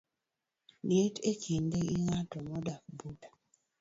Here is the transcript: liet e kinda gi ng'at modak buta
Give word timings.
liet 0.87 1.15
e 1.29 1.31
kinda 1.43 1.77
gi 1.87 1.97
ng'at 2.05 2.31
modak 2.47 2.83
buta 2.97 3.29